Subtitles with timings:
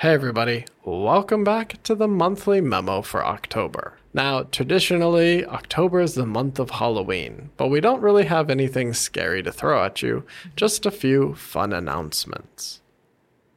[0.00, 0.66] Hey, everybody.
[0.84, 3.94] Welcome back to the monthly memo for October.
[4.12, 9.42] Now, traditionally, October is the month of Halloween, but we don't really have anything scary
[9.42, 12.82] to throw at you, just a few fun announcements.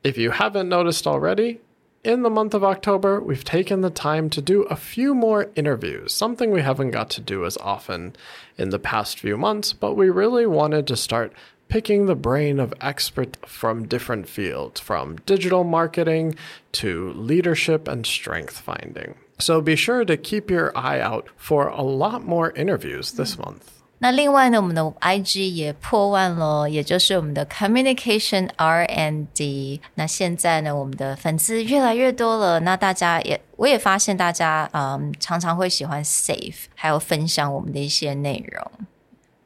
[0.02, 1.60] If you haven't noticed already,
[2.06, 6.14] in the month of October, we've taken the time to do a few more interviews,
[6.14, 8.16] something we haven't got to do as often
[8.58, 11.34] in the past few months, but we really wanted to start
[11.69, 16.35] picking the brain of experts from different fields, from digital marketing
[16.73, 19.15] to leadership and strength finding.
[19.39, 23.63] So be sure to keep your eye out for a lot more interviews this month.
[23.99, 29.81] 那另外呢，我们的 IG 也破万了，也就是我们的 Communication R and D。
[29.95, 32.61] 那现在呢，我们的粉丝越来越多了。
[32.61, 38.71] 那大家也，我也发现大家嗯，常常会喜欢 save，还有分享我们的一些内容。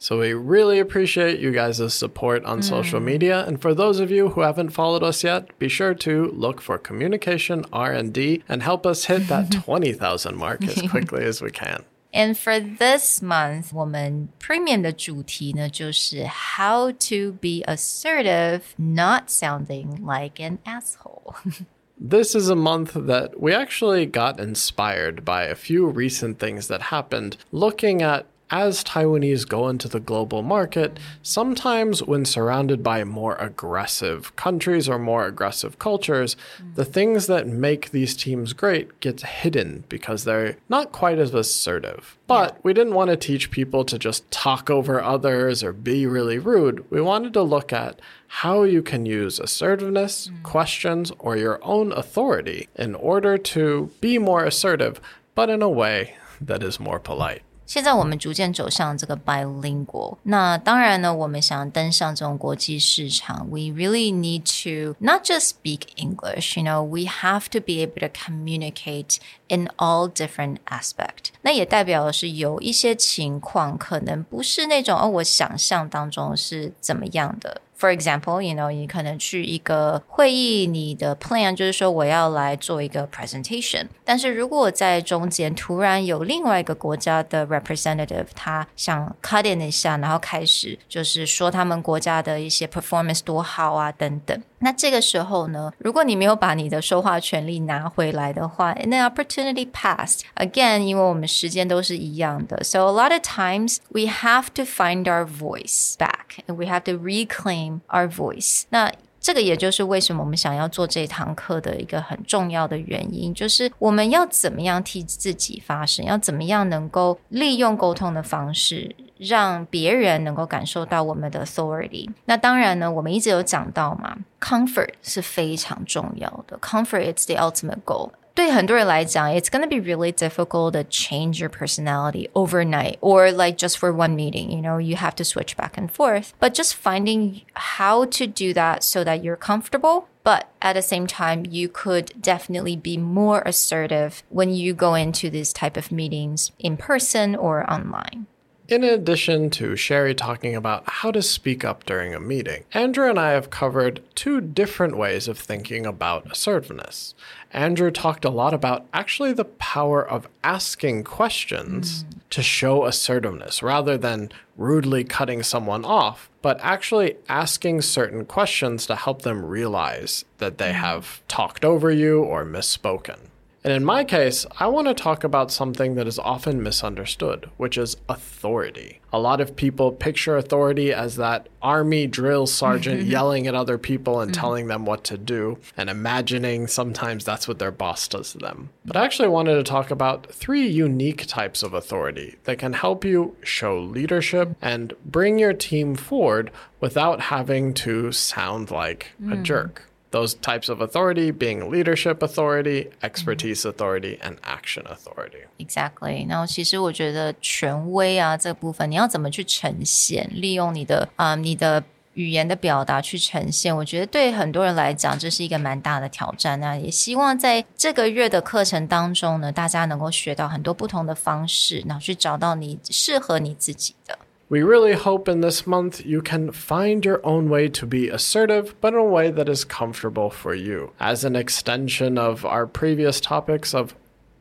[0.02, 3.44] So we really appreciate you guys' support on social media.
[3.44, 6.78] And for those of you who haven't followed us yet, be sure to look for
[6.78, 11.82] Communication R&D and help us hit that 20,000 mark as quickly as we can.
[12.12, 20.58] And for this month, 我们 premium 的主题呢，就是 how to be assertive, not sounding like an
[20.64, 21.34] asshole.
[22.00, 26.92] This is a month that we actually got inspired by a few recent things that
[26.92, 33.35] happened, looking at as Taiwanese go into the global market, sometimes when surrounded by more
[33.37, 36.35] aggressive countries or more aggressive cultures,
[36.75, 42.15] the things that make these teams great get hidden because they're not quite as assertive.
[42.27, 46.37] But we didn't want to teach people to just talk over others or be really
[46.37, 46.85] rude.
[46.91, 50.43] We wanted to look at how you can use assertiveness, mm.
[50.43, 55.01] questions, or your own authority in order to be more assertive,
[55.33, 57.41] but in a way that is more polite.
[57.65, 60.17] 现在我们逐渐走向这个 bilingual。
[60.23, 66.57] 那当然呢，我们想登上这种国际市场，we really need to not just speak English.
[66.57, 71.31] You know, we have to be able to communicate in all different aspect。
[71.41, 77.61] 那也代表的是有一些情况可能不是那种哦，我想象当中是怎么样的。
[77.77, 83.87] For example, you know，你可能去一个会议，你的 plan 就是说我要来做一个 presentation。
[84.05, 94.41] 但是如果在中间突然有另外一个国家的 representative，他想 cut in 一下，然后开始就是说他们国家的一些 performance 多好啊等等。
[94.62, 106.54] 那这个时候呢，如果你没有把你的说话权利拿回来的话那 opportunity passed again，因为我们时间都是一样的，so a lot of times we have to find our voice back and
[106.54, 108.64] we have to reclaim our voice。
[108.70, 108.92] 那
[109.23, 118.95] 这个也就是为什么我们想要做这堂课的一个很重要的原因，就是我们要怎么样替自己发声，要怎么样能够利用沟通的方式。
[119.19, 122.09] 让别人能够感受到我们的 authority。
[122.25, 128.09] 那当然呢，我们一直有讲到嘛，comfort 是非常重要的，comfort is the ultimate goal。
[128.34, 134.50] 对很多人来讲，it's gonna be really difficult to change your personality overnight or like just for one meeting.
[134.50, 136.34] You know, you have to switch back and forth.
[136.38, 141.06] But just finding how to do that so that you're comfortable but at the same
[141.06, 146.52] time you could definitely be more assertive when you go into these type of meetings
[146.58, 148.26] in person or online
[148.73, 153.19] in addition to Sherry talking about how to speak up during a meeting, Andrew and
[153.19, 157.13] I have covered two different ways of thinking about assertiveness.
[157.51, 162.15] Andrew talked a lot about actually the power of asking questions mm.
[162.31, 168.95] to show assertiveness rather than rudely cutting someone off, but actually asking certain questions to
[168.95, 170.81] help them realize that they mm.
[170.81, 173.19] have talked over you or misspoken.
[173.63, 177.77] And in my case, I want to talk about something that is often misunderstood, which
[177.77, 178.99] is authority.
[179.13, 184.19] A lot of people picture authority as that army drill sergeant yelling at other people
[184.19, 184.41] and mm-hmm.
[184.41, 188.69] telling them what to do, and imagining sometimes that's what their boss does to them.
[188.83, 193.05] But I actually wanted to talk about three unique types of authority that can help
[193.05, 196.51] you show leadership and bring your team forward
[196.81, 199.39] without having to sound like mm.
[199.39, 205.46] a jerk those types of authority being leadership authority, expertise authority, and action authority.
[205.58, 206.26] Exactly.
[206.26, 211.84] 然后其实我觉得权威啊这部分，你要怎么去呈现，利用你的啊、嗯、你的
[212.14, 216.58] 语言的表达去呈现，我觉得对很多人来讲这是一个蛮大的挑战。
[216.58, 224.18] 那也希望在这个月的课程当中呢，大家能够学到很多不同的方式，然后去找到你适合你自己的。
[224.53, 228.79] We really hope in this month you can find your own way to be assertive,
[228.81, 230.91] but in a way that is comfortable for you.
[230.99, 233.95] As an extension of our previous topics of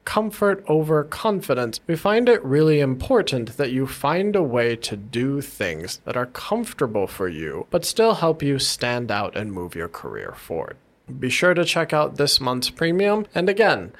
[0.05, 5.41] comfort over confidence, we find it really important that you find a way to do
[5.41, 9.89] things that are comfortable for you, but still help you stand out and move your
[9.89, 10.77] career forward.
[11.19, 13.25] be sure to check out this month's premium.
[13.35, 13.93] And again,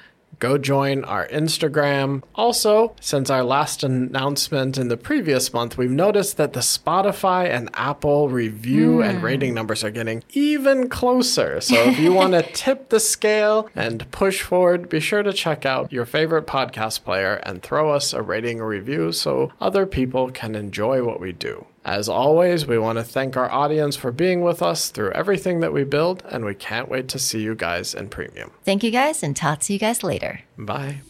[0.43, 2.21] go join our Instagram.
[2.35, 7.69] Also, since our last announcement in the previous month, we've noticed that the Spotify and
[7.75, 9.07] Apple review mm.
[9.07, 9.25] and hmm.
[9.25, 11.61] rating numbers are getting even closer.
[11.61, 15.65] So if you want to tip the scale and push forward, be sure to check
[15.65, 20.29] out your favorite podcast player and throw us a rating or review so other people
[20.29, 21.65] can enjoy what we do.
[21.84, 25.72] As always, we want to thank our audience for being with us through everything that
[25.72, 28.50] we build, and we can't wait to see you guys in premium.
[28.64, 30.40] Thank you guys, and talk to you guys later.
[30.58, 31.00] Bye.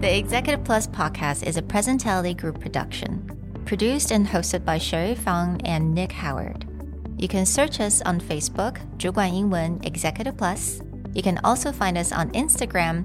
[0.00, 3.28] The Executive Plus podcast is a Presentality Group production,
[3.64, 6.64] produced and hosted by Sherry Fang and Nick Howard.
[7.18, 10.80] You can search us on Facebook, 主管英文 Executive Plus.
[11.14, 13.04] You can also find us on Instagram